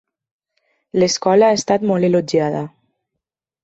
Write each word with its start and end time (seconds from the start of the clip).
L'escola 1.03 1.51
ha 1.51 1.59
estat 1.61 1.87
molt 1.93 2.11
elogiada. 2.11 2.67